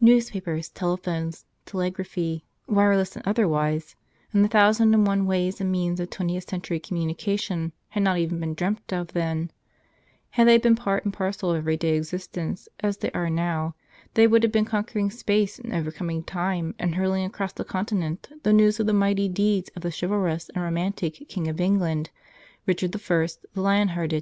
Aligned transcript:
Newspapers, 0.00 0.68
telephones, 0.68 1.44
telegraphy, 1.64 2.44
wireless 2.68 3.16
and 3.16 3.26
otherwise, 3.26 3.96
and 4.32 4.44
the 4.44 4.48
thousand 4.48 4.94
and 4.94 5.04
one 5.08 5.26
ways 5.26 5.60
and 5.60 5.72
means 5.72 5.98
of 5.98 6.08
twentieth 6.08 6.46
cen¬ 6.46 6.60
tury 6.62 6.80
communication 6.80 7.72
had 7.88 8.04
not 8.04 8.16
even 8.16 8.38
been 8.38 8.54
dreamt 8.54 8.92
of 8.92 9.08
then; 9.12 9.50
had 10.30 10.46
they 10.46 10.56
been 10.56 10.76
part 10.76 11.04
and 11.04 11.12
parcel 11.12 11.50
of 11.50 11.56
everyday 11.56 11.96
existence, 11.96 12.68
as 12.78 12.98
they 12.98 13.10
are 13.10 13.28
now, 13.28 13.74
they 14.14 14.28
would 14.28 14.44
have 14.44 14.52
been 14.52 14.64
conquering 14.64 15.10
space 15.10 15.58
and 15.58 15.74
overcoming 15.74 16.22
time 16.22 16.72
and 16.78 16.94
hurling 16.94 17.24
across 17.24 17.52
the 17.52 17.64
continent 17.64 18.28
the 18.44 18.52
news 18.52 18.78
of 18.78 18.86
the 18.86 18.92
mighty 18.92 19.28
deeds 19.28 19.68
of 19.74 19.82
the 19.82 19.90
chivalrous 19.90 20.48
and 20.54 20.62
romantic 20.62 21.26
King 21.28 21.48
of 21.48 21.60
England, 21.60 22.08
Rich¬ 22.68 22.84
ard 22.84 22.94
I, 23.34 23.48
the 23.52 23.60
Lion 23.60 23.88
hearted. 23.88 24.14